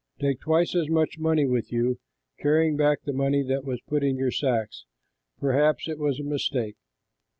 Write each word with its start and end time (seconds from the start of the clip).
Take 0.19 0.39
twice 0.39 0.73
as 0.75 0.89
much 0.89 1.19
money 1.19 1.45
with 1.45 1.71
you, 1.71 1.99
carrying 2.39 2.75
back 2.75 3.03
the 3.03 3.13
money 3.13 3.43
that 3.43 3.63
was 3.63 3.81
put 3.87 4.03
in 4.03 4.17
your 4.17 4.31
sacks. 4.31 4.85
Perhaps 5.39 5.87
it 5.87 5.99
was 5.99 6.19
a 6.19 6.23
mistake. 6.23 6.75